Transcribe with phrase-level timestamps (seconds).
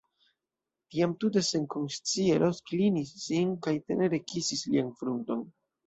[0.95, 5.51] Tiam tute senkonscie Ros klinis sin kaj tenere kisis lian frunton.